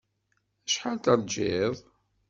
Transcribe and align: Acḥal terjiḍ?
Acḥal 0.67 0.97
terjiḍ? 1.03 1.75